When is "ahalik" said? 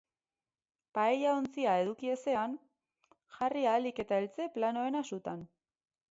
3.73-4.01